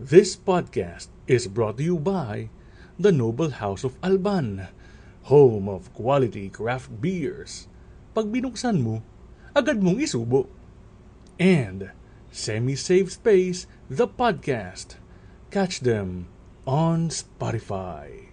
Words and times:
This 0.00 0.32
podcast 0.32 1.12
is 1.28 1.44
brought 1.44 1.76
to 1.76 1.84
you 1.84 2.00
by 2.00 2.48
the 2.96 3.12
Noble 3.12 3.52
House 3.60 3.84
of 3.84 4.00
Alban, 4.00 4.72
home 5.28 5.68
of 5.68 5.92
quality 5.92 6.48
craft 6.48 6.88
beers. 7.04 7.68
Pag 8.16 8.32
binuksan 8.32 8.80
mo, 8.80 9.04
agad 9.52 9.84
mong 9.84 10.00
isubo. 10.00 10.48
And 11.36 11.92
Semi-Safe 12.32 13.12
Space, 13.12 13.68
the 13.92 14.08
podcast. 14.08 14.96
Catch 15.52 15.84
them 15.84 16.32
on 16.64 17.12
Spotify. 17.12 18.32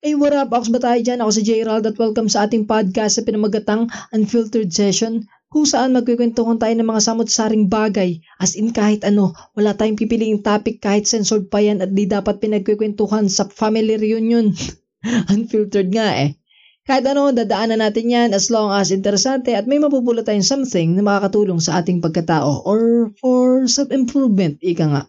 Hey, 0.00 0.16
what 0.16 0.32
up? 0.32 0.48
Ox 0.56 0.72
ba 0.72 0.80
tayo 0.80 1.04
dyan? 1.04 1.20
Ako 1.20 1.30
si 1.36 1.44
Gerald 1.44 1.84
at 1.84 2.00
welcome 2.00 2.32
sa 2.32 2.48
ating 2.48 2.64
podcast 2.64 3.20
sa 3.20 3.24
pinamagatang 3.28 3.92
Unfiltered 4.16 4.72
Session 4.72 5.28
kung 5.54 5.70
saan 5.70 5.94
magkikwentuhan 5.94 6.58
tayo 6.58 6.74
ng 6.74 6.90
mga 6.90 6.98
samot-saring 7.06 7.70
bagay 7.70 8.18
as 8.42 8.58
in 8.58 8.74
kahit 8.74 9.06
ano, 9.06 9.30
wala 9.54 9.70
tayong 9.78 9.94
pipiliing 9.94 10.42
topic 10.42 10.82
kahit 10.82 11.06
censored 11.06 11.46
pa 11.46 11.62
yan 11.62 11.78
at 11.78 11.94
di 11.94 12.10
dapat 12.10 12.42
pinagkikwentuhan 12.42 13.30
sa 13.30 13.46
family 13.46 13.94
reunion. 13.94 14.50
Unfiltered 15.30 15.94
nga 15.94 16.10
eh. 16.26 16.34
Kahit 16.82 17.06
ano, 17.06 17.30
dadaanan 17.30 17.78
natin 17.78 18.10
yan 18.10 18.30
as 18.34 18.50
long 18.50 18.74
as 18.74 18.90
interesante 18.90 19.54
at 19.54 19.70
may 19.70 19.78
mapupulot 19.78 20.26
tayong 20.26 20.42
something 20.42 20.98
na 20.98 21.06
makakatulong 21.06 21.62
sa 21.62 21.78
ating 21.78 22.02
pagkatao 22.02 22.66
or 22.66 23.14
for 23.22 23.70
self-improvement, 23.70 24.58
ika 24.58 24.90
nga. 24.90 25.02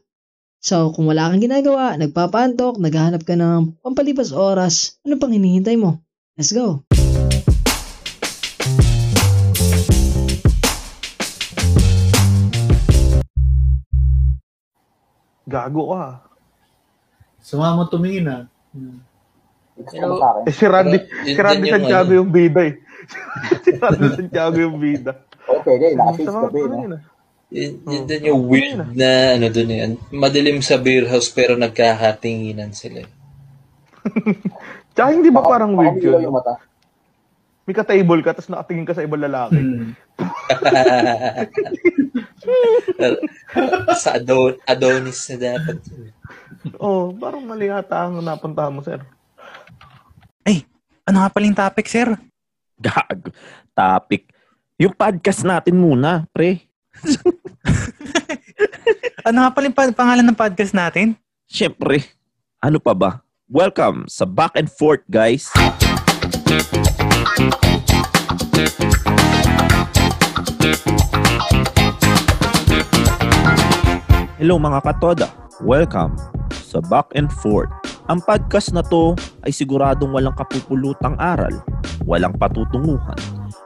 So, 0.61 0.93
kung 0.93 1.09
wala 1.09 1.33
kang 1.33 1.41
ginagawa, 1.41 1.97
nagpapantok, 1.97 2.77
naghahanap 2.77 3.25
ka 3.25 3.33
ng 3.33 3.81
pampalipas 3.81 4.29
oras, 4.29 5.01
ano 5.01 5.17
pang 5.17 5.33
hinihintay 5.33 5.73
mo? 5.73 6.05
Let's 6.37 6.53
go! 6.53 6.85
Gago 15.45 15.93
ka. 15.93 16.05
Sumama 17.41 17.85
tumingin 17.87 18.29
ah. 18.29 18.43
Pero, 19.75 20.17
Eh, 20.47 20.55
si 20.55 20.65
Randy, 20.65 20.97
Yun 21.27 21.35
si 21.35 21.41
Randy 21.41 21.59
din 21.59 21.67
yung 21.67 21.75
Santiago 21.77 22.09
ano. 22.09 22.17
yung 22.23 22.31
bida 22.31 22.61
eh. 22.63 22.73
si 23.65 23.71
Randy 23.75 24.07
Santiago 24.15 24.57
yung 24.57 24.77
bida. 24.79 25.11
Okay, 25.45 25.73
okay. 25.77 25.91
Nakasis 25.93 26.25
ka 26.25 26.47
ba, 26.47 26.57
yun 26.57 26.97
yun, 27.55 27.73
yun 27.85 28.03
din 28.09 28.23
yung 28.33 28.41
weird 28.49 28.81
na 28.97 29.37
ano 29.37 29.47
dun 29.53 29.69
yan. 29.69 29.91
Madilim 30.09 30.59
sa 30.65 30.81
beer 30.81 31.05
house 31.05 31.29
pero 31.29 31.53
nagkakatinginan 31.55 32.73
sila. 32.73 33.05
eh. 33.05 33.09
Tsaka 34.97 35.13
hindi 35.13 35.29
ba 35.29 35.45
parang 35.45 35.77
weird 35.77 36.01
yun? 36.01 36.25
yung 36.25 36.35
mata. 36.35 36.57
May 37.65 37.73
ka-table 37.73 38.21
ka, 38.21 38.37
tapos 38.37 38.53
nakatingin 38.53 38.85
ka 38.85 38.93
sa 38.93 39.01
ibang 39.01 39.21
lalaki. 39.21 39.57
Hmm. 39.57 39.97
sa 43.95 44.17
Adon 44.17 44.57
Adonis 44.65 45.29
na 45.33 45.35
dapat. 45.37 45.77
Oo, 46.81 47.11
oh, 47.11 47.17
parang 47.17 47.45
mali 47.45 47.69
yata 47.69 48.09
ang 48.09 48.21
napuntahan 48.21 48.73
mo, 48.73 48.81
sir. 48.81 49.01
Ay, 50.45 50.65
ano 51.05 51.21
nga 51.21 51.29
pala 51.29 51.45
yung 51.45 51.57
topic, 51.57 51.85
sir? 51.89 52.07
Gag. 52.81 53.33
Topic. 53.75 54.29
Yung 54.81 54.93
podcast 54.93 55.45
natin 55.45 55.77
muna, 55.77 56.25
pre. 56.33 56.65
Ano 59.25 59.41
nga 59.41 59.49
pala 59.49 59.65
yung 59.65 59.73
pa- 59.73 59.89
pangalan 59.89 60.21
ng 60.21 60.37
podcast 60.37 60.69
natin? 60.69 61.17
Siyempre, 61.49 62.05
ano 62.61 62.77
pa 62.77 62.93
ba? 62.93 63.25
Welcome 63.49 64.05
sa 64.05 64.21
Back 64.21 64.53
and 64.53 64.69
Forth, 64.69 65.01
guys. 65.09 65.49
Hello 74.45 74.61
mga 74.61 74.85
katoda. 74.85 75.25
Welcome 75.65 76.13
sa 76.53 76.77
Back 76.77 77.17
and 77.17 77.33
Forth. 77.41 77.65
Ang 78.13 78.21
podcast 78.21 78.77
na 78.77 78.85
to 78.85 79.17
ay 79.41 79.49
siguradong 79.49 80.13
walang 80.13 80.37
kapupulutang 80.37 81.17
aral, 81.17 81.49
walang 82.05 82.29
patutunguhan, 82.37 83.17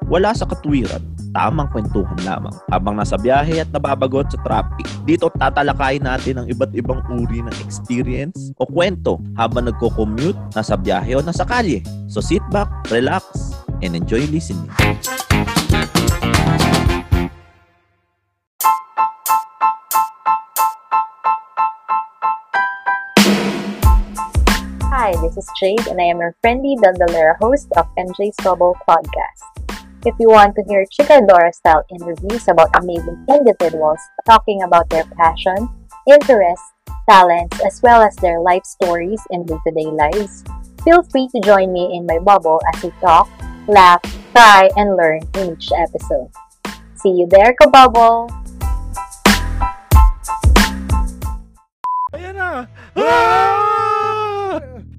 wala 0.08 0.32
sa 0.32 0.48
katwiran, 0.48 1.04
tamang 1.36 1.68
kwentuhan 1.76 2.16
lamang 2.24 2.56
habang 2.72 2.96
nasa 2.96 3.20
biyahe 3.20 3.60
at 3.60 3.68
nababagot 3.76 4.32
sa 4.32 4.40
traffic. 4.40 4.88
Dito 5.04 5.28
tatalakayin 5.36 6.08
natin 6.08 6.40
ang 6.40 6.48
iba't 6.48 6.72
ibang 6.72 7.04
uri 7.12 7.44
ng 7.44 7.56
experience 7.60 8.56
o 8.56 8.64
kwento 8.64 9.20
habang 9.36 9.68
nagko-commute, 9.68 10.40
nasa 10.56 10.80
biyahe 10.80 11.12
o 11.12 11.20
nasa 11.20 11.44
kalye. 11.44 11.84
So 12.08 12.24
sit 12.24 12.40
back, 12.56 12.72
relax, 12.88 13.28
and 13.84 14.00
enjoy 14.00 14.24
listening. 14.32 14.72
Hi, 25.10 25.18
this 25.26 25.38
is 25.38 25.50
Jade, 25.60 25.88
and 25.88 26.00
I 26.00 26.06
am 26.14 26.20
your 26.20 26.36
friendly 26.40 26.78
Dandalera 26.78 27.34
host 27.42 27.66
of 27.78 27.90
MJ's 27.98 28.38
Bubble 28.46 28.78
Podcast. 28.88 29.42
If 30.06 30.14
you 30.20 30.30
want 30.30 30.54
to 30.54 30.62
hear 30.70 30.86
Chicadora 30.86 31.50
style 31.52 31.82
interviews 31.90 32.48
about 32.48 32.70
amazing 32.78 33.18
individuals 33.28 33.98
talking 34.28 34.62
about 34.62 34.88
their 34.92 35.06
passion, 35.18 35.68
interests, 36.06 36.70
talents, 37.10 37.58
as 37.66 37.82
well 37.82 38.04
as 38.04 38.16
their 38.18 38.40
life 38.40 38.62
stories 38.64 39.20
in 39.32 39.48
day 39.48 39.58
to 39.66 39.72
day 39.74 39.90
lives, 39.90 40.44
feel 40.86 41.02
free 41.02 41.28
to 41.34 41.42
join 41.42 41.74
me 41.74 41.90
in 41.98 42.06
my 42.06 42.20
bubble 42.20 42.62
as 42.70 42.84
we 42.84 42.94
talk, 43.02 43.26
laugh, 43.66 44.06
cry, 44.30 44.70
and 44.78 44.96
learn 44.96 45.26
in 45.42 45.58
each 45.58 45.74
episode. 45.74 46.30
See 47.02 47.18
you 47.18 47.26
there, 47.26 47.58
Kabubble! 47.58 48.30
Ayan 52.14 52.38
na! 52.38 52.70
Ah! 52.94 53.39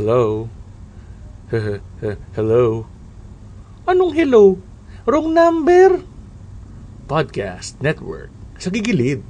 Hello? 0.00 0.48
hello? 2.32 2.88
Anong 3.84 4.16
hello? 4.16 4.56
Wrong 5.04 5.28
number? 5.28 6.00
Podcast 7.04 7.76
Network. 7.84 8.32
Sa 8.56 8.72
gigilid. 8.72 9.20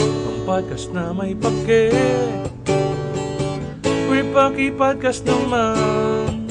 Ang 0.00 0.38
podcast 0.48 0.96
na 0.96 1.12
may 1.12 1.36
pake. 1.36 1.92
Uy, 4.08 4.24
paki-podcast 4.32 5.28
naman. 5.28 6.48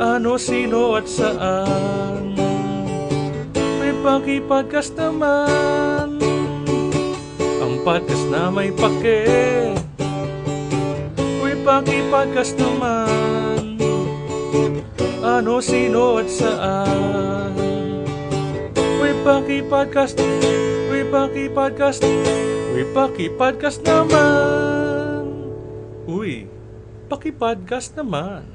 Ano, 0.00 0.40
sino 0.40 0.96
at 0.96 1.04
saan? 1.04 2.32
Uy, 3.76 3.92
paki-podcast 4.00 4.96
naman. 4.96 6.35
Ang 7.66 7.82
podcast 7.82 8.30
na 8.30 8.46
may 8.46 8.70
pake. 8.70 9.26
Uy, 11.42 11.58
paki-podcast 11.66 12.54
naman. 12.62 13.74
Ano, 15.18 15.58
sino 15.58 16.22
at 16.22 16.30
saan? 16.30 17.50
Uy, 19.02 19.10
paki-podcast. 19.26 20.14
Uy, 20.94 21.10
paki-podcast. 21.10 22.06
Uy, 22.70 22.86
paki-podcast 22.94 23.82
naman. 23.82 24.46
paki-podcast 27.10 27.98
naman. 27.98 28.46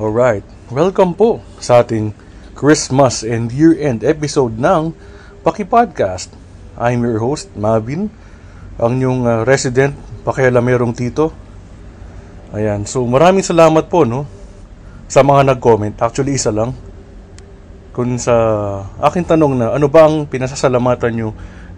Alright, 0.00 0.55
welcome 0.66 1.14
po 1.14 1.38
sa 1.62 1.86
ating 1.86 2.10
Christmas 2.58 3.22
and 3.22 3.54
year-end 3.54 4.02
episode 4.02 4.58
ng 4.58 4.90
Paki 5.46 5.62
Podcast. 5.62 6.34
I'm 6.74 7.06
your 7.06 7.22
host, 7.22 7.54
Mavin, 7.54 8.10
ang 8.74 8.98
inyong 8.98 9.22
uh, 9.22 9.36
resident 9.46 9.94
pakialamerong 10.26 10.90
tito. 10.90 11.30
Ayan, 12.50 12.82
so 12.82 13.06
maraming 13.06 13.46
salamat 13.46 13.86
po 13.86 14.02
no 14.02 14.26
sa 15.06 15.22
mga 15.22 15.54
nag-comment. 15.54 16.02
Actually, 16.02 16.34
isa 16.34 16.50
lang. 16.50 16.74
Kung 17.94 18.18
sa 18.18 18.34
aking 19.06 19.22
tanong 19.22 19.54
na 19.54 19.66
ano 19.70 19.86
ba 19.86 20.10
ang 20.10 20.26
pinasasalamatan 20.26 21.12
nyo 21.14 21.28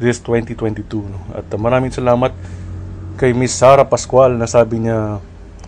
this 0.01 0.17
2022. 0.25 1.05
No? 1.05 1.19
At 1.37 1.45
uh, 1.53 1.61
maraming 1.61 1.93
salamat 1.93 2.33
kay 3.21 3.37
Miss 3.37 3.53
Sara 3.53 3.85
Pascual 3.85 4.41
na 4.41 4.49
sabi 4.49 4.81
niya 4.81 5.21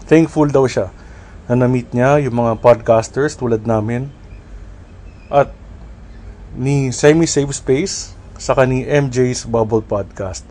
thankful 0.08 0.48
daw 0.48 0.64
siya 0.64 0.88
na 1.50 1.58
na-meet 1.58 1.90
niya 1.90 2.22
yung 2.22 2.38
mga 2.38 2.62
podcasters 2.62 3.34
tulad 3.34 3.66
namin 3.66 4.06
at 5.26 5.50
ni 6.54 6.94
Semi 6.94 7.26
Safe 7.26 7.50
Space 7.50 8.14
saka 8.38 8.70
ni 8.70 8.86
MJ's 8.86 9.50
Bubble 9.50 9.82
Podcast. 9.82 10.46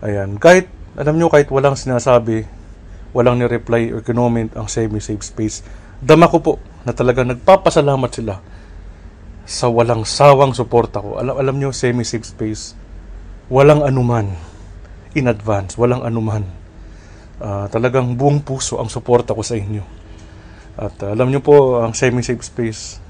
Ayan, 0.00 0.40
kahit 0.40 0.72
alam 0.96 1.20
nyo 1.20 1.28
kahit 1.28 1.52
walang 1.52 1.76
sinasabi, 1.76 2.48
walang 3.12 3.36
ni-reply 3.36 3.92
or 3.92 4.00
comment 4.00 4.48
ang 4.56 4.72
Semi 4.72 5.04
Safe 5.04 5.20
Space, 5.20 5.60
dama 6.00 6.32
ko 6.32 6.40
po 6.40 6.52
na 6.88 6.96
talaga 6.96 7.20
nagpapasalamat 7.20 8.08
sila 8.08 8.40
sa 9.44 9.68
walang 9.68 10.08
sawang 10.08 10.56
suporta 10.56 11.04
ko. 11.04 11.20
Alam, 11.20 11.36
alam 11.36 11.56
nyo, 11.60 11.76
Semi 11.76 12.08
Safe 12.08 12.24
Space, 12.24 12.72
walang 13.52 13.84
anuman 13.84 14.32
in 15.12 15.28
advance, 15.28 15.76
walang 15.76 16.00
anuman. 16.08 16.48
Uh, 17.36 17.68
talagang 17.68 18.16
buong 18.16 18.40
puso 18.40 18.80
ang 18.80 18.88
suporta 18.88 19.36
ko 19.36 19.44
sa 19.44 19.60
inyo. 19.60 19.95
At 20.76 20.92
uh, 21.00 21.16
alam 21.16 21.32
niyo 21.32 21.40
po 21.40 21.80
ang 21.80 21.96
semi-safe 21.96 22.44
space. 22.44 23.00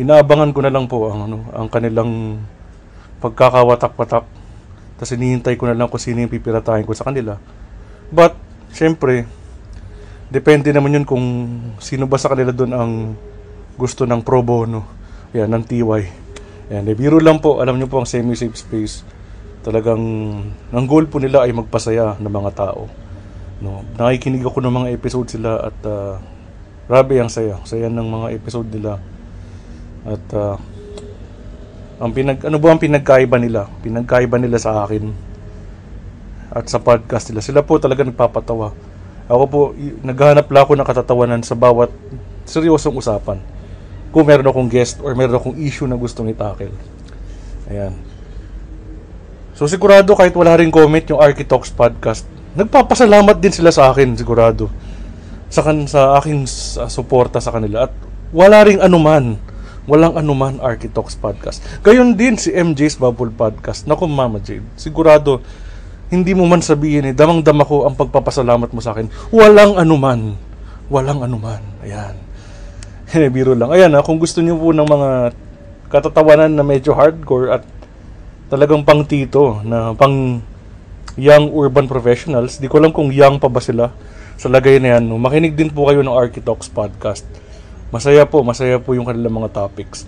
Inaabangan 0.00 0.50
ko 0.56 0.60
na 0.64 0.72
lang 0.72 0.88
po 0.88 1.12
ang 1.12 1.28
ano, 1.28 1.38
ang 1.52 1.68
kanilang 1.68 2.40
pagkakawatak-watak. 3.20 4.24
Tapos 4.96 5.10
hinihintay 5.12 5.60
ko 5.60 5.68
na 5.68 5.76
lang 5.76 5.92
kung 5.92 6.00
sino 6.00 6.24
yung 6.24 6.32
pipiratahin 6.32 6.88
ko 6.88 6.96
sa 6.96 7.12
kanila. 7.12 7.36
But 8.08 8.32
syempre, 8.72 9.28
depende 10.32 10.72
naman 10.72 10.96
yun 10.96 11.06
kung 11.06 11.24
sino 11.78 12.08
ba 12.08 12.16
sa 12.16 12.32
kanila 12.32 12.50
doon 12.50 12.72
ang 12.72 12.92
gusto 13.76 14.08
ng 14.08 14.24
pro 14.24 14.40
bono. 14.40 14.88
Yan, 15.36 15.52
ng 15.52 15.64
TY. 15.68 16.02
Yan, 16.72 16.88
eh, 16.88 16.96
biro 16.96 17.20
lang 17.20 17.44
po, 17.44 17.60
alam 17.60 17.76
niyo 17.76 17.92
po 17.92 18.00
ang 18.00 18.08
semi-safe 18.08 18.56
space. 18.56 19.04
Talagang, 19.60 20.00
ang 20.72 20.86
goal 20.88 21.10
po 21.10 21.20
nila 21.20 21.44
ay 21.44 21.52
magpasaya 21.52 22.16
ng 22.16 22.32
mga 22.32 22.50
tao. 22.56 22.88
No, 23.60 23.84
nakikinig 23.96 24.44
ako 24.44 24.64
ng 24.64 24.74
mga 24.74 24.88
episode 24.94 25.28
sila 25.28 25.70
at 25.70 25.78
uh, 25.84 26.20
Grabe 26.84 27.16
ang 27.16 27.32
saya. 27.32 27.56
Saya 27.64 27.88
ng 27.88 28.04
mga 28.04 28.26
episode 28.36 28.68
nila. 28.68 29.00
At 30.04 30.24
uh, 30.36 30.60
ang 31.96 32.12
pinag 32.12 32.44
ano 32.44 32.60
ba 32.60 32.76
ang 32.76 32.80
pinagkaiba 32.80 33.40
nila? 33.40 33.72
Pinagkaiba 33.80 34.36
nila 34.36 34.60
sa 34.60 34.84
akin 34.84 35.08
at 36.52 36.68
sa 36.68 36.76
podcast 36.84 37.32
nila. 37.32 37.40
Sila 37.40 37.60
po 37.64 37.80
talaga 37.80 38.04
nagpapatawa. 38.04 38.76
Ako 39.32 39.44
po 39.48 39.60
naghahanap 40.04 40.44
lang 40.52 40.62
ako 40.68 40.72
ng 40.76 40.84
katatawanan 40.86 41.40
sa 41.40 41.56
bawat 41.56 41.88
seryosong 42.44 43.00
usapan. 43.00 43.40
Kung 44.12 44.28
meron 44.28 44.44
akong 44.44 44.68
guest 44.68 45.00
or 45.00 45.16
meron 45.16 45.40
akong 45.40 45.56
issue 45.56 45.88
na 45.88 45.96
gustong 45.96 46.28
itakil. 46.28 46.70
Ayan. 47.72 47.96
So 49.56 49.64
sigurado 49.64 50.12
kahit 50.12 50.36
wala 50.36 50.60
rin 50.60 50.68
comment 50.68 51.02
yung 51.08 51.24
Architalks 51.24 51.72
podcast, 51.72 52.28
nagpapasalamat 52.52 53.40
din 53.40 53.56
sila 53.56 53.72
sa 53.72 53.88
akin 53.88 54.12
sigurado 54.20 54.68
sa, 55.54 55.62
kan, 55.62 55.86
sa 55.86 56.18
aking 56.18 56.50
uh, 56.82 56.90
suporta 56.90 57.38
sa 57.38 57.54
kanila 57.54 57.86
at 57.86 57.94
wala 58.34 58.66
ring 58.66 58.82
anuman 58.82 59.38
walang 59.84 60.16
anuman 60.16 60.56
Architox 60.64 61.12
Podcast. 61.20 61.60
Gayon 61.84 62.16
din 62.16 62.40
si 62.40 62.48
MJ's 62.48 62.96
Bubble 62.96 63.28
Podcast. 63.28 63.84
Naku 63.84 64.08
Mama 64.08 64.40
Jade, 64.40 64.64
sigurado 64.80 65.44
hindi 66.08 66.32
mo 66.32 66.48
man 66.48 66.64
sabihin 66.64 67.10
eh, 67.10 67.14
damang-dama 67.16 67.68
ko 67.68 67.84
ang 67.84 67.92
pagpapasalamat 67.92 68.72
mo 68.72 68.80
sa 68.80 68.96
akin. 68.96 69.12
Walang 69.28 69.76
anuman. 69.76 70.36
Walang 70.88 71.20
anuman. 71.20 71.60
Ayan. 71.84 72.16
biro 73.34 73.52
lang. 73.52 73.72
Ayan 73.72 73.92
ha, 73.92 74.00
ah, 74.00 74.04
kung 74.04 74.16
gusto 74.16 74.40
niyo 74.40 74.56
po 74.56 74.72
ng 74.72 74.88
mga 74.88 75.10
katatawanan 75.92 76.52
na 76.56 76.64
medyo 76.64 76.96
hardcore 76.96 77.60
at 77.60 77.62
talagang 78.48 78.88
pang 78.88 79.04
tito 79.04 79.60
na 79.68 79.92
pang 79.92 80.40
young 81.20 81.52
urban 81.52 81.86
professionals, 81.86 82.56
di 82.56 82.72
ko 82.72 82.80
lang 82.80 82.90
kung 82.90 83.12
young 83.12 83.36
pa 83.36 83.52
ba 83.52 83.60
sila 83.60 83.92
sa 84.34 84.50
lagay 84.50 84.82
na 84.82 84.98
yan, 84.98 85.06
makinig 85.14 85.54
din 85.54 85.70
po 85.70 85.86
kayo 85.86 86.02
ng 86.02 86.12
Architalks 86.12 86.66
podcast. 86.66 87.22
Masaya 87.94 88.26
po, 88.26 88.42
masaya 88.42 88.82
po 88.82 88.92
yung 88.98 89.06
kanilang 89.06 89.38
mga 89.38 89.54
topics. 89.54 90.02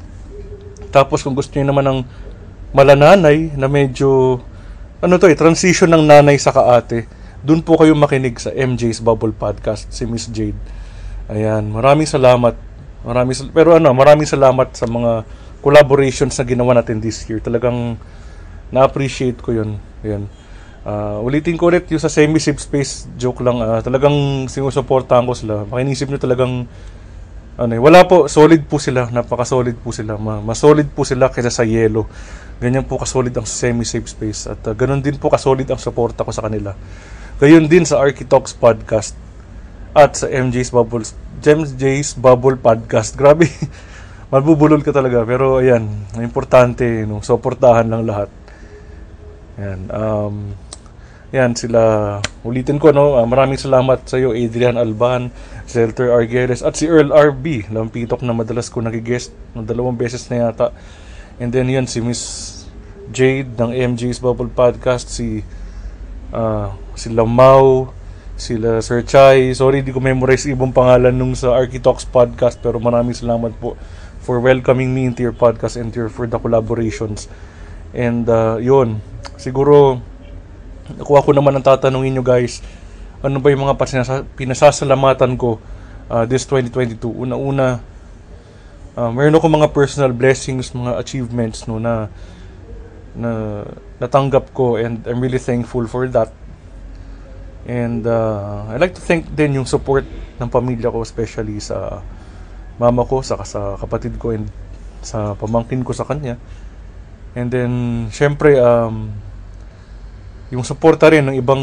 Tapos 0.90 1.22
kung 1.22 1.36
gusto 1.36 1.54
niyo 1.54 1.70
naman 1.70 1.86
ng 1.86 1.98
malananay 2.74 3.54
na 3.54 3.70
medyo 3.70 4.42
ano 4.98 5.20
to 5.20 5.28
eh, 5.28 5.36
transition 5.36 5.92
ng 5.92 6.08
nanay 6.08 6.40
sa 6.40 6.50
kaate, 6.50 7.06
dun 7.44 7.62
po 7.62 7.78
kayo 7.78 7.94
makinig 7.94 8.40
sa 8.40 8.50
MJ's 8.50 8.98
Bubble 8.98 9.30
Podcast, 9.30 9.92
si 9.92 10.08
Miss 10.08 10.26
Jade. 10.26 10.58
Ayan, 11.28 11.68
maraming 11.70 12.08
salamat. 12.08 12.56
Maraming 13.06 13.36
pero 13.54 13.78
ano, 13.78 13.94
maraming 13.94 14.26
salamat 14.26 14.74
sa 14.74 14.88
mga 14.90 15.22
collaborations 15.62 16.34
na 16.34 16.44
ginawa 16.46 16.72
natin 16.74 16.98
this 16.98 17.22
year. 17.30 17.38
Talagang 17.38 18.00
na-appreciate 18.74 19.38
ko 19.38 19.54
'yun. 19.54 19.78
Ayan. 20.02 20.26
Uh, 20.86 21.18
ulitin 21.26 21.58
ko 21.58 21.66
ulit 21.66 21.90
yung 21.90 21.98
sa 21.98 22.06
semi-safe 22.06 22.62
space 22.62 23.10
joke 23.18 23.42
lang. 23.42 23.58
Uh, 23.58 23.82
talagang 23.82 24.46
sinusuportahan 24.46 25.26
ko 25.26 25.34
sila. 25.34 25.66
Makinisip 25.66 26.06
nyo 26.06 26.22
talagang 26.22 26.70
ano, 27.56 27.72
eh, 27.74 27.80
wala 27.80 28.06
po, 28.06 28.30
solid 28.30 28.68
po 28.70 28.78
sila, 28.78 29.10
napaka-solid 29.10 29.74
po 29.82 29.90
sila. 29.90 30.14
Ma 30.14 30.38
mas 30.38 30.62
solid 30.62 30.86
po 30.94 31.02
sila 31.02 31.26
kaysa 31.26 31.50
sa 31.50 31.66
yellow. 31.66 32.06
Ganyan 32.62 32.86
po 32.86 33.02
ka-solid 33.02 33.34
ang 33.34 33.48
semi-safe 33.50 34.06
space. 34.06 34.46
At 34.46 34.62
uh, 34.62 34.78
ganun 34.78 35.02
din 35.02 35.18
po 35.18 35.26
ka-solid 35.26 35.66
ang 35.66 35.82
suporta 35.82 36.22
ko 36.22 36.30
sa 36.30 36.46
kanila. 36.46 36.78
Gayon 37.42 37.66
din 37.66 37.82
sa 37.82 37.98
Architalks 37.98 38.54
podcast 38.54 39.18
at 39.90 40.14
sa 40.14 40.30
MJ's 40.30 40.70
Bubbles 40.70 41.18
MJ's 41.42 42.14
Bubble 42.14 42.56
Podcast. 42.56 43.16
Grabe. 43.20 43.50
Mabubulol 44.30 44.80
ka 44.86 44.94
talaga. 44.94 45.26
Pero 45.26 45.60
ayan, 45.60 45.86
importante, 46.22 46.84
no, 47.04 47.20
suportahan 47.20 47.90
lang 47.90 48.06
lahat. 48.06 48.30
Ayan, 49.56 49.80
um, 49.88 50.34
yan, 51.36 51.52
sila, 51.52 52.16
ulitin 52.48 52.80
ko, 52.80 52.96
no, 52.96 53.20
uh, 53.20 53.28
maraming 53.28 53.60
salamat 53.60 54.08
sa 54.08 54.16
iyo, 54.16 54.32
Adrian 54.32 54.80
Alban, 54.80 55.28
Zelter 55.68 56.08
Arguelles, 56.08 56.64
at 56.64 56.80
si 56.80 56.88
Earl 56.88 57.12
RB, 57.12 57.68
lampitok 57.68 58.24
na 58.24 58.32
madalas 58.32 58.72
ko 58.72 58.80
nagigest, 58.80 59.36
ng 59.52 59.68
dalawang 59.68 60.00
beses 60.00 60.24
na 60.32 60.48
yata. 60.48 60.72
And 61.36 61.52
then 61.52 61.68
yan, 61.68 61.84
si 61.84 62.00
Miss 62.00 62.64
Jade 63.12 63.52
ng 63.60 63.76
MG's 63.76 64.16
Bubble 64.24 64.48
Podcast, 64.48 65.12
si, 65.12 65.44
uh, 66.32 66.72
si 66.96 67.12
Lamau, 67.12 67.92
sila 68.36 68.80
Sir 68.84 69.04
Chai. 69.04 69.52
Sorry, 69.52 69.80
di 69.80 69.92
ko 69.92 70.00
memorize 70.00 70.48
ibang 70.48 70.72
pangalan 70.72 71.12
nung 71.12 71.36
sa 71.36 71.56
Architalks 71.56 72.08
Podcast, 72.08 72.60
pero 72.60 72.80
maraming 72.80 73.16
salamat 73.16 73.52
po 73.60 73.76
for 74.24 74.40
welcoming 74.40 74.92
me 74.92 75.06
into 75.06 75.22
your 75.22 75.36
podcast 75.36 75.78
and 75.78 75.92
your, 75.94 76.08
for 76.08 76.28
the 76.28 76.36
collaborations. 76.36 77.28
And 77.96 78.28
uh, 78.28 78.60
yun, 78.60 79.00
siguro 79.38 80.00
Nakuha 80.94 81.26
ko 81.26 81.34
naman 81.34 81.58
ang 81.58 81.64
tatanungin 81.66 82.14
nyo 82.14 82.22
guys, 82.22 82.62
ano 83.18 83.42
ba 83.42 83.50
yung 83.50 83.66
mga 83.66 83.74
pinasasalamatan 84.38 85.34
ko 85.34 85.58
uh, 86.06 86.22
this 86.28 86.46
2022? 86.46 87.10
Una-una, 87.10 87.82
uh, 88.94 89.10
meron 89.10 89.34
ako 89.34 89.46
mga 89.50 89.68
personal 89.74 90.14
blessings, 90.14 90.70
mga 90.70 90.94
achievements 91.02 91.66
no, 91.66 91.82
na, 91.82 92.06
na 93.18 93.62
natanggap 93.98 94.54
ko 94.54 94.78
and 94.78 95.02
I'm 95.10 95.18
really 95.18 95.42
thankful 95.42 95.90
for 95.90 96.06
that. 96.14 96.30
And 97.66 98.06
uh, 98.06 98.70
I 98.70 98.78
like 98.78 98.94
to 98.94 99.02
thank 99.02 99.26
din 99.34 99.58
yung 99.58 99.66
support 99.66 100.06
ng 100.38 100.46
pamilya 100.46 100.86
ko, 100.86 101.02
especially 101.02 101.58
sa 101.58 101.98
mama 102.78 103.02
ko, 103.02 103.26
sa, 103.26 103.42
sa 103.42 103.74
kapatid 103.74 104.14
ko, 104.22 104.30
and 104.30 104.46
sa 105.02 105.34
pamangkin 105.34 105.82
ko 105.82 105.90
sa 105.90 106.06
kanya. 106.06 106.38
And 107.34 107.50
then, 107.50 107.72
syempre, 108.14 108.54
um, 108.62 109.10
yung 110.50 110.62
suporta 110.62 111.10
rin 111.10 111.26
ng 111.26 111.36
ibang 111.42 111.62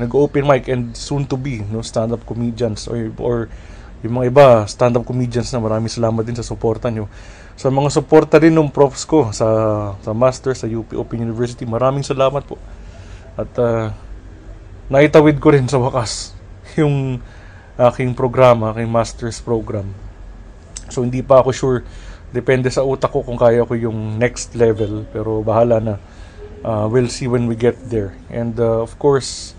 nag-open 0.00 0.48
mic 0.48 0.64
and 0.72 0.96
soon 0.96 1.28
to 1.28 1.36
be 1.36 1.60
no 1.68 1.84
stand-up 1.84 2.24
comedians 2.24 2.88
or, 2.88 3.12
or 3.20 3.52
yung 4.00 4.20
mga 4.20 4.26
iba 4.32 4.46
stand-up 4.64 5.04
comedians 5.04 5.52
na 5.52 5.60
maraming 5.60 5.92
salamat 5.92 6.24
din 6.24 6.36
sa 6.36 6.44
suporta 6.44 6.88
nyo. 6.88 7.04
Sa 7.54 7.68
mga 7.68 7.92
suporta 7.92 8.40
rin 8.40 8.56
ng 8.56 8.72
profs 8.72 9.04
ko 9.04 9.28
sa 9.28 9.48
sa 10.00 10.12
master 10.16 10.56
sa 10.56 10.64
UP 10.64 10.88
Open 10.96 11.20
University 11.20 11.68
maraming 11.68 12.04
salamat 12.04 12.40
po. 12.48 12.56
At 13.36 13.52
uh, 13.60 13.92
naitawid 14.88 15.36
ko 15.36 15.52
rin 15.52 15.68
sa 15.68 15.76
wakas 15.76 16.32
yung 16.80 17.20
aking 17.76 18.16
programa 18.16 18.72
aking 18.72 18.88
master's 18.88 19.36
program. 19.44 19.92
So 20.88 21.04
hindi 21.04 21.20
pa 21.20 21.44
ako 21.44 21.50
sure. 21.52 21.78
Depende 22.32 22.72
sa 22.72 22.88
utak 22.88 23.12
ko 23.12 23.20
kung 23.20 23.36
kaya 23.36 23.68
ko 23.68 23.76
yung 23.76 24.16
next 24.16 24.56
level 24.56 25.04
pero 25.12 25.44
bahala 25.44 25.76
na 25.76 25.94
uh, 26.64 26.88
we'll 26.90 27.12
see 27.12 27.28
when 27.28 27.46
we 27.46 27.54
get 27.54 27.76
there. 27.92 28.16
And 28.32 28.56
uh, 28.58 28.80
of 28.80 28.96
course, 28.98 29.52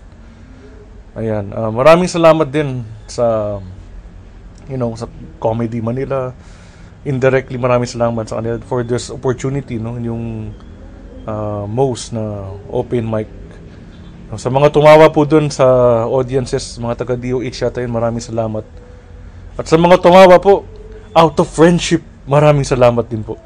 ayan, 1.14 1.54
uh, 1.54 1.70
maraming 1.70 2.10
salamat 2.10 2.50
din 2.50 2.82
sa 3.06 3.58
you 4.66 4.78
know, 4.78 4.94
sa 4.98 5.06
Comedy 5.38 5.78
Manila. 5.78 6.34
Indirectly, 7.06 7.54
maraming 7.54 7.86
salamat 7.86 8.26
sa 8.26 8.42
kanila 8.42 8.58
for 8.66 8.82
this 8.82 9.14
opportunity, 9.14 9.78
no, 9.78 9.94
yung 9.94 10.50
uh, 11.22 11.64
most 11.70 12.10
na 12.10 12.50
open 12.70 13.06
mic. 13.06 13.30
Sa 14.34 14.50
mga 14.50 14.74
tumawa 14.74 15.06
po 15.14 15.22
dun 15.22 15.46
sa 15.46 15.64
audiences, 16.10 16.82
mga 16.82 16.98
taga 16.98 17.14
DOH 17.14 17.62
yata 17.62 17.78
yun, 17.78 17.94
maraming 17.94 18.22
salamat. 18.22 18.66
At 19.54 19.70
sa 19.70 19.78
mga 19.78 20.02
tumawa 20.02 20.42
po, 20.42 20.66
out 21.14 21.38
of 21.38 21.46
friendship, 21.46 22.02
maraming 22.26 22.66
salamat 22.66 23.06
din 23.06 23.22
po. 23.22 23.38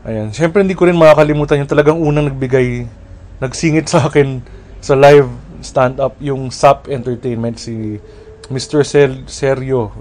Ayan. 0.00 0.32
Siyempre, 0.32 0.64
hindi 0.64 0.72
ko 0.72 0.88
rin 0.88 0.96
makakalimutan 0.96 1.60
yung 1.60 1.68
talagang 1.70 2.00
unang 2.00 2.32
nagbigay, 2.32 2.88
nagsingit 3.36 3.84
sa 3.84 4.08
akin 4.08 4.40
sa 4.80 4.96
live 4.96 5.28
stand-up, 5.60 6.16
yung 6.24 6.48
SAP 6.48 6.88
Entertainment, 6.88 7.60
si 7.60 8.00
Mr. 8.48 8.80
Sel 8.80 9.28
Sergio 9.28 9.92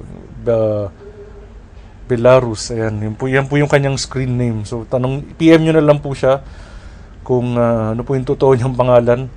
uh, 0.48 0.88
Belarus. 2.08 2.72
Ayan, 2.72 2.96
yun 3.04 3.16
po, 3.20 3.28
yan 3.28 3.46
po 3.46 3.60
yung 3.60 3.68
kanyang 3.68 4.00
screen 4.00 4.40
name. 4.40 4.64
So, 4.64 4.88
tanong, 4.88 5.36
PM 5.36 5.68
nyo 5.68 5.76
na 5.76 5.84
lang 5.84 6.00
po 6.00 6.16
siya 6.16 6.42
kung 7.28 7.60
uh, 7.60 7.92
ano 7.94 8.02
po 8.02 8.16
yung 8.16 8.26
totoo 8.26 8.56
niyang 8.56 8.74
pangalan. 8.74 9.28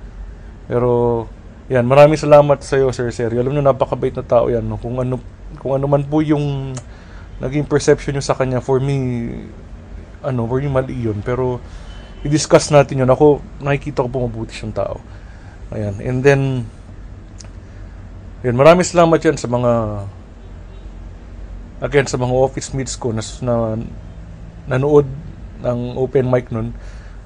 Pero, 0.65 1.27
yan, 1.67 1.83
maraming 1.83 2.17
salamat 2.17 2.63
sa 2.63 2.79
iyo, 2.79 2.89
Sir 2.95 3.11
Sergio. 3.11 3.43
Alam 3.43 3.51
niyo, 3.51 3.63
napakabait 3.67 4.15
na 4.15 4.23
tao 4.23 4.47
yan. 4.47 4.63
No? 4.63 4.79
Kung 4.79 4.95
ano, 4.97 5.19
kung 5.59 5.75
ano 5.75 5.85
man 5.91 6.07
po 6.07 6.23
yung 6.23 6.71
naging 7.43 7.67
perception 7.67 8.15
niyo 8.15 8.23
sa 8.23 8.33
kanya, 8.33 8.63
for 8.63 8.79
me, 8.79 9.27
ano, 10.23 10.47
for 10.47 10.63
me 10.63 10.71
mali 10.71 10.95
yun. 10.95 11.19
Pero, 11.21 11.59
i-discuss 12.23 12.71
natin 12.71 13.03
yun. 13.03 13.09
Ako, 13.11 13.43
nakikita 13.59 14.03
ko 14.03 14.09
po 14.09 14.23
mabuti 14.23 14.55
siyang 14.55 14.75
tao. 14.75 14.97
Ayan. 15.75 15.99
And 15.99 16.19
then, 16.23 16.41
yun, 18.43 18.55
maraming 18.55 18.87
salamat 18.87 19.19
yan 19.23 19.39
sa 19.39 19.47
mga 19.47 19.71
again 21.83 22.07
sa 22.07 22.15
mga 22.15 22.31
office 22.31 22.71
mates 22.71 22.95
ko 22.95 23.11
na, 23.11 23.19
na 23.43 23.75
nanood 24.71 25.07
ng 25.59 25.79
open 25.99 26.31
mic 26.31 26.47
nun. 26.47 26.71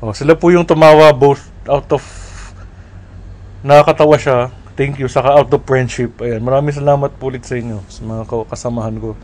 Oh, 0.01 0.13
sila 0.13 0.33
po 0.33 0.49
yung 0.49 0.65
tumawa 0.65 1.13
both 1.13 1.41
out 1.69 1.89
of 1.93 2.01
nakakatawa 3.61 4.17
siya. 4.17 4.49
Thank 4.77 5.01
you. 5.01 5.09
Saka 5.09 5.41
out 5.41 5.49
of 5.49 5.65
friendship. 5.65 6.21
Ayan, 6.21 6.45
maraming 6.45 6.73
salamat 6.73 7.17
po 7.17 7.33
ulit 7.33 7.45
sa 7.45 7.57
inyo 7.57 7.81
sa 7.89 8.01
mga 8.05 8.45
kasamahan 8.49 8.97
ko. 9.01 9.17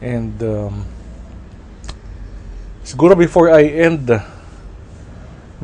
And 0.00 0.36
um, 0.40 0.88
siguro 2.84 3.16
before 3.16 3.48
I 3.48 3.64
end 3.88 4.12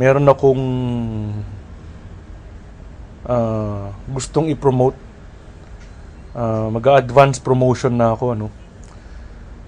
meron 0.00 0.24
akong 0.24 0.64
uh, 3.28 3.92
gustong 4.08 4.48
i-promote. 4.48 4.96
Uh, 6.32 6.72
mag-advance 6.72 7.36
promotion 7.42 8.00
na 8.00 8.16
ako 8.16 8.32
ano. 8.32 8.46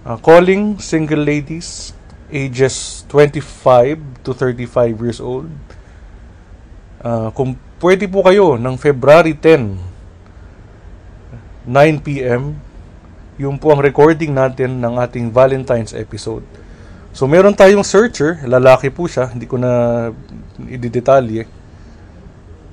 Uh, 0.02 0.16
calling 0.24 0.80
single 0.80 1.20
ladies 1.20 1.92
ages 2.32 3.04
25 3.12 4.24
to 4.24 4.32
35 4.32 4.96
years 5.04 5.20
old. 5.20 5.52
Uh, 7.04 7.28
kung 7.36 7.60
pwede 7.84 8.08
po 8.08 8.24
kayo 8.24 8.56
ng 8.56 8.78
February 8.80 9.36
10 9.36 9.92
9 11.66 12.06
p.m. 12.06 12.58
yung 13.38 13.58
po 13.58 13.74
ang 13.74 13.82
recording 13.82 14.34
natin 14.34 14.82
ng 14.82 14.98
ating 14.98 15.30
Valentine's 15.30 15.94
episode 15.94 16.46
so 17.12 17.28
meron 17.28 17.54
tayong 17.54 17.84
searcher. 17.84 18.40
Lalaki 18.44 18.88
po 18.88 19.06
siya. 19.06 19.30
Hindi 19.30 19.46
ko 19.46 19.56
na 19.60 20.10
ididetalye 20.66 21.62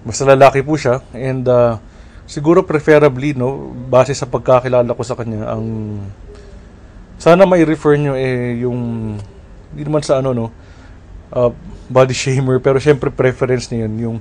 basta 0.03 0.23
lalaki 0.23 0.63
po 0.63 0.79
siya. 0.79 1.03
And 1.11 1.43
uh, 1.47 1.79
siguro 2.23 2.63
preferably 2.63 3.35
no 3.35 3.73
base 3.89 4.15
sa 4.15 4.29
pagkakilala 4.29 4.95
ko 4.95 5.03
sa 5.03 5.17
kanya 5.17 5.49
ang 5.49 5.65
sana 7.19 7.43
may 7.43 7.67
refer 7.67 7.99
nyo 7.99 8.15
eh 8.15 8.63
yung 8.63 8.79
hindi 9.75 9.83
naman 9.83 10.01
sa 10.05 10.23
ano 10.23 10.31
no 10.31 10.45
uh, 11.35 11.51
body 11.91 12.15
shamer. 12.15 12.63
Pero 12.63 12.79
syempre 12.79 13.11
preference 13.11 13.67
niya 13.69 13.87
yun. 13.87 13.95
Yung 13.99 14.17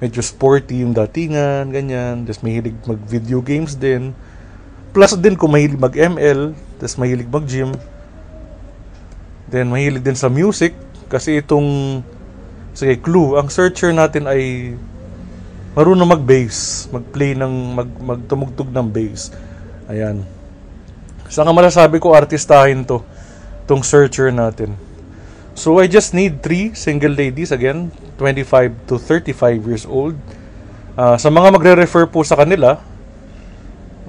medyo 0.00 0.24
sporty 0.24 0.82
yung 0.82 0.96
datingan 0.96 1.68
ganyan. 1.68 2.24
Tapos 2.24 2.40
mahilig 2.40 2.76
mag 2.88 3.00
video 3.04 3.44
games 3.44 3.76
din. 3.76 4.16
Plus 4.90 5.14
din 5.14 5.36
kung 5.36 5.52
mahilig 5.52 5.78
mag 5.78 5.94
ML 5.94 6.56
tapos 6.80 6.96
mahilig 6.96 7.28
mag 7.28 7.44
gym 7.44 7.70
then 9.50 9.70
mahilig 9.70 10.02
din 10.06 10.16
sa 10.16 10.30
music 10.30 10.72
kasi 11.10 11.42
itong 11.42 12.00
sige 12.70 13.02
clue 13.02 13.34
ang 13.34 13.50
searcher 13.50 13.90
natin 13.90 14.30
ay 14.30 14.72
marunong 15.74 16.18
mag-bass, 16.18 16.90
mag-play 16.90 17.34
ng 17.34 17.54
mag 17.78 17.90
magtumugtog 17.98 18.70
ng 18.70 18.86
bass. 18.90 19.30
Ayan. 19.86 20.26
Saka 21.30 21.50
masasabi 21.54 22.02
ko 22.02 22.14
artistahin 22.14 22.82
to 22.82 23.02
tong 23.70 23.86
searcher 23.86 24.34
natin. 24.34 24.74
So 25.54 25.78
I 25.78 25.86
just 25.86 26.10
need 26.10 26.42
three 26.42 26.74
single 26.74 27.14
ladies 27.14 27.54
again, 27.54 27.94
25 28.18 28.90
to 28.90 28.98
35 28.98 29.62
years 29.66 29.84
old. 29.86 30.18
Uh, 30.98 31.14
sa 31.14 31.30
mga 31.30 31.54
magre-refer 31.54 32.10
po 32.10 32.26
sa 32.26 32.34
kanila, 32.34 32.82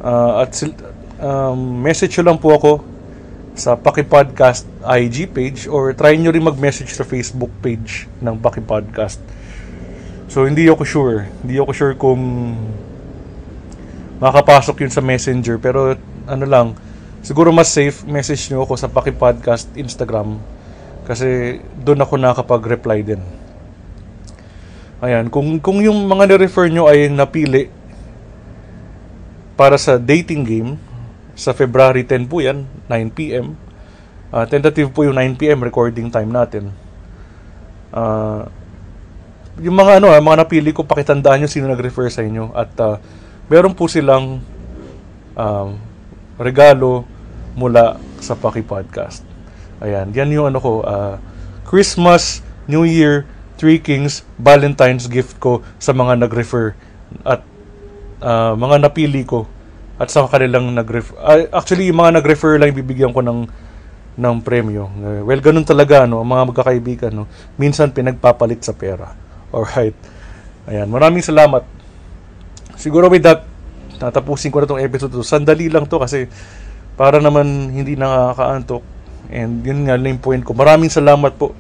uh, 0.01 0.41
at 0.41 0.53
um, 1.21 1.81
message 1.85 2.17
lang 2.17 2.41
po 2.41 2.57
ako 2.57 2.71
sa 3.55 3.75
Paki 3.75 4.07
Podcast 4.07 4.63
IG 4.83 5.27
page 5.31 5.67
or 5.67 5.91
try 5.91 6.15
nyo 6.15 6.31
rin 6.31 6.43
mag-message 6.43 6.95
sa 6.95 7.03
Facebook 7.03 7.51
page 7.59 8.07
ng 8.23 8.39
Paki 8.39 8.63
Podcast. 8.63 9.19
So 10.31 10.47
hindi 10.47 10.67
ako 10.71 10.83
sure. 10.87 11.27
Hindi 11.43 11.59
ako 11.59 11.71
sure 11.75 11.93
kung 11.99 12.21
makapasok 14.23 14.87
yun 14.87 14.93
sa 14.93 15.03
Messenger 15.03 15.59
pero 15.59 15.99
ano 16.29 16.45
lang, 16.47 16.67
siguro 17.19 17.51
mas 17.51 17.67
safe 17.67 18.07
message 18.07 18.47
nyo 18.49 18.63
ako 18.63 18.79
sa 18.79 18.87
Paki 18.87 19.11
Podcast 19.11 19.67
Instagram 19.75 20.39
kasi 21.03 21.59
doon 21.81 21.99
ako 22.05 22.15
nakapag-reply 22.15 23.03
din. 23.03 23.21
Ayan, 25.01 25.33
kung 25.33 25.57
kung 25.57 25.81
yung 25.81 26.05
mga 26.05 26.29
ni-refer 26.29 26.69
nyo 26.69 26.85
ay 26.85 27.09
napili 27.09 27.73
para 29.57 29.75
sa 29.75 29.97
dating 29.97 30.45
game 30.45 30.71
sa 31.35 31.55
February 31.55 32.03
10 32.03 32.27
po 32.31 32.43
yan, 32.43 32.67
9 32.87 33.17
p.m. 33.17 33.55
Uh, 34.31 34.47
tentative 34.47 34.91
po 34.91 35.03
yung 35.03 35.15
9 35.15 35.39
p.m. 35.39 35.59
recording 35.63 36.07
time 36.07 36.31
natin. 36.31 36.71
Uh, 37.91 38.47
yung 39.59 39.75
mga 39.75 39.99
ano, 39.99 40.11
ah, 40.11 40.23
mga 40.23 40.47
napili 40.47 40.71
ko, 40.71 40.87
pakitandaan 40.87 41.43
nyo 41.43 41.49
sino 41.51 41.67
nag-refer 41.67 42.07
sa 42.07 42.23
inyo. 42.23 42.55
At 42.55 42.71
uh, 42.79 42.95
meron 43.51 43.75
po 43.75 43.91
silang 43.91 44.39
um, 45.35 45.69
regalo 46.39 47.03
mula 47.53 47.99
sa 48.23 48.39
Paki 48.39 48.63
Podcast. 48.63 49.27
Ayan, 49.83 50.15
yan 50.15 50.31
yung 50.31 50.47
ano 50.47 50.59
ko, 50.63 50.85
uh, 50.85 51.19
Christmas, 51.67 52.39
New 52.69 52.87
Year, 52.87 53.27
Three 53.59 53.77
Kings, 53.77 54.23
Valentine's 54.39 55.11
gift 55.11 55.37
ko 55.43 55.59
sa 55.77 55.91
mga 55.91 56.23
nag-refer 56.25 56.73
at 57.27 57.43
uh, 58.23 58.55
mga 58.55 58.87
napili 58.87 59.27
ko 59.27 59.45
at 60.01 60.09
sa 60.09 60.25
kanilang 60.25 60.73
nag-refer. 60.73 61.13
Uh, 61.21 61.45
actually, 61.53 61.93
yung 61.93 62.01
mga 62.01 62.17
nag-refer 62.17 62.57
lang 62.57 62.73
bibigyan 62.73 63.13
ko 63.13 63.21
ng 63.21 63.45
ng 64.17 64.35
premyo. 64.41 64.89
Uh, 64.97 65.21
well, 65.21 65.37
ganun 65.37 65.61
talaga 65.61 66.09
no, 66.09 66.25
ang 66.25 66.29
mga 66.33 66.43
magkakaibigan 66.49 67.11
no. 67.13 67.29
Minsan 67.61 67.93
pinagpapalit 67.93 68.65
sa 68.65 68.73
pera. 68.73 69.13
Alright. 69.53 69.93
Ayan, 70.65 70.89
maraming 70.89 71.21
salamat. 71.21 71.61
Siguro 72.81 73.13
with 73.13 73.21
that, 73.21 73.45
tatapusin 74.01 74.49
ko 74.49 74.65
na 74.65 74.65
tong 74.65 74.81
episode 74.81 75.13
to. 75.13 75.21
Sandali 75.21 75.69
lang 75.69 75.85
to 75.85 76.01
kasi 76.01 76.25
para 76.97 77.21
naman 77.21 77.69
hindi 77.69 77.93
nakakaantok. 77.93 78.81
And 79.29 79.61
yun 79.61 79.85
nga 79.85 80.01
yung 80.01 80.17
point 80.17 80.41
ko. 80.41 80.57
Maraming 80.57 80.89
salamat 80.89 81.37
po 81.37 81.53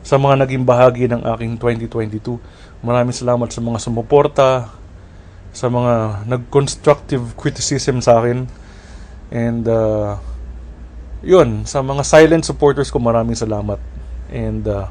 sa 0.00 0.16
mga 0.16 0.46
naging 0.46 0.64
bahagi 0.64 1.10
ng 1.10 1.26
aking 1.36 1.58
2022. 1.58 2.38
Maraming 2.80 3.12
salamat 3.12 3.50
sa 3.52 3.60
mga 3.60 3.78
sumuporta, 3.82 4.72
sa 5.50 5.66
mga 5.66 6.24
nag-constructive 6.26 7.34
criticism 7.34 7.98
sa 7.98 8.22
akin. 8.22 8.46
And 9.30 9.64
uh, 9.66 10.18
yun, 11.22 11.66
sa 11.66 11.82
mga 11.82 12.02
silent 12.06 12.44
supporters 12.46 12.90
ko, 12.90 13.02
maraming 13.02 13.38
salamat. 13.38 13.78
And 14.30 14.62
uh, 14.66 14.90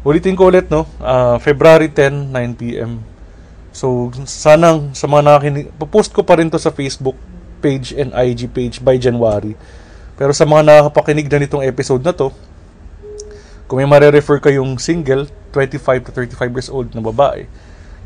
Ulitin 0.00 0.32
ko 0.32 0.48
ulit, 0.48 0.72
no? 0.72 0.88
Uh, 0.96 1.36
February 1.44 1.92
10, 1.92 2.32
9 2.32 2.56
p.m. 2.56 3.04
So, 3.68 4.08
sanang 4.24 4.96
sa 4.96 5.04
mga 5.04 5.28
nakakinig, 5.28 5.68
post 5.92 6.16
ko 6.16 6.24
pa 6.24 6.40
rin 6.40 6.48
to 6.48 6.56
sa 6.56 6.72
Facebook 6.72 7.20
page 7.60 7.92
and 7.92 8.08
IG 8.16 8.48
page 8.48 8.80
by 8.80 8.96
January. 8.96 9.52
Pero 10.16 10.32
sa 10.32 10.48
mga 10.48 10.64
nakakapakinig 10.64 11.28
na 11.28 11.44
nitong 11.44 11.68
episode 11.68 12.00
na 12.00 12.16
to, 12.16 12.32
kung 13.68 13.76
may 13.76 13.84
mare-refer 13.84 14.40
kayong 14.40 14.80
single, 14.80 15.28
25 15.52 16.08
to 16.08 16.10
35 16.16 16.56
years 16.56 16.72
old 16.72 16.88
na 16.96 17.04
babae, 17.04 17.44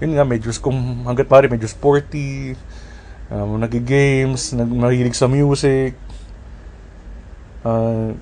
yun 0.03 0.17
nga, 0.17 0.25
medyo, 0.27 0.51
kung 0.59 1.05
hanggat 1.07 1.29
pare, 1.29 1.47
medyo 1.47 1.69
sporty, 1.71 2.59
um, 3.31 3.59
nag-games, 3.61 4.55
nag 4.57 4.71
sa 5.15 5.29
music, 5.31 5.95
uh, 7.63 8.15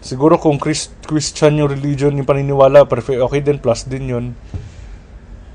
Siguro 0.00 0.40
kung 0.40 0.56
Chris, 0.56 0.88
Christian 1.04 1.60
yung 1.60 1.68
religion 1.68 2.16
yung 2.16 2.24
paniniwala, 2.24 2.88
perfect 2.88 3.20
okay 3.20 3.44
din 3.44 3.60
plus 3.60 3.84
din 3.84 4.08
yun. 4.08 4.26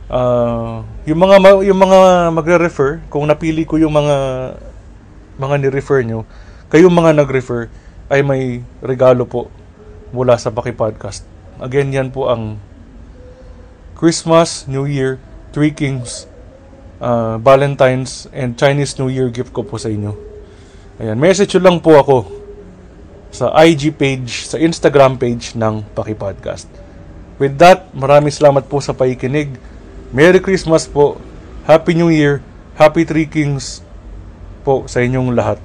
Ah, 0.06 0.86
yung 1.10 1.18
mga 1.18 1.66
yung 1.66 1.80
mga 1.82 2.30
magre-refer, 2.30 3.02
kung 3.10 3.26
napili 3.26 3.66
ko 3.66 3.82
yung 3.82 3.98
mga 3.98 4.16
mga 5.42 5.56
ni-refer 5.66 6.06
nyo, 6.06 6.30
kayong 6.70 6.94
mga 6.94 7.18
nag-refer 7.26 7.74
ay 8.14 8.22
may 8.22 8.62
regalo 8.86 9.26
po 9.26 9.50
mula 10.14 10.38
sa 10.38 10.54
Paki 10.54 10.78
Podcast. 10.78 11.26
Again, 11.58 11.90
yan 11.90 12.14
po 12.14 12.30
ang 12.30 12.62
Christmas, 13.98 14.70
New 14.70 14.86
Year, 14.86 15.18
Three 15.56 15.72
Kings, 15.72 16.28
uh, 17.00 17.40
Valentine's, 17.40 18.28
and 18.36 18.60
Chinese 18.60 19.00
New 19.00 19.08
Year 19.08 19.32
gift 19.32 19.56
ko 19.56 19.64
po 19.64 19.80
sa 19.80 19.88
inyo. 19.88 20.12
Ayan, 21.00 21.16
message 21.16 21.56
lang 21.56 21.80
po 21.80 21.96
ako 21.96 22.28
sa 23.32 23.56
IG 23.64 23.96
page, 23.96 24.52
sa 24.52 24.60
Instagram 24.60 25.16
page 25.16 25.56
ng 25.56 25.88
Paki 25.96 26.12
Podcast. 26.12 26.68
With 27.40 27.56
that, 27.64 27.88
maraming 27.96 28.36
salamat 28.36 28.68
po 28.68 28.84
sa 28.84 28.92
paikinig. 28.92 29.56
Merry 30.12 30.44
Christmas 30.44 30.92
po. 30.92 31.24
Happy 31.64 31.96
New 31.96 32.12
Year. 32.12 32.44
Happy 32.76 33.08
Three 33.08 33.28
Kings 33.28 33.80
po 34.68 34.92
sa 34.92 35.00
inyong 35.00 35.32
lahat. 35.32 35.60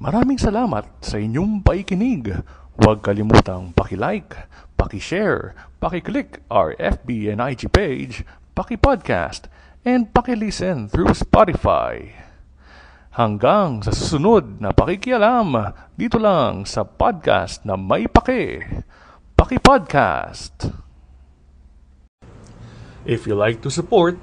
Maraming 0.00 0.40
salamat 0.40 0.88
sa 1.04 1.20
inyong 1.20 1.60
paikinig. 1.60 2.40
Huwag 2.80 3.04
kalimutang 3.04 3.76
paki-like, 3.76 4.48
paki-share, 4.80 5.52
paki-click 5.84 6.40
our 6.48 6.72
FB 6.80 7.28
and 7.28 7.36
IG 7.36 7.68
page, 7.68 8.24
paki-podcast, 8.56 9.52
and 9.84 10.08
paki-listen 10.16 10.88
through 10.88 11.12
Spotify. 11.12 12.16
Hanggang 13.20 13.84
sa 13.84 13.92
susunod 13.92 14.64
na 14.64 14.72
pakikialam 14.72 15.76
dito 15.92 16.16
lang 16.16 16.64
sa 16.64 16.80
podcast 16.88 17.68
na 17.68 17.76
may 17.76 18.08
paki, 18.08 18.64
Paki 19.36 19.60
Podcast. 19.60 20.72
If 23.04 23.28
you 23.28 23.36
like 23.36 23.60
to 23.60 23.68
support, 23.68 24.16